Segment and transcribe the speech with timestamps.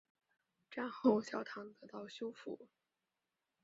[0.71, 2.67] 战后教堂得到修复。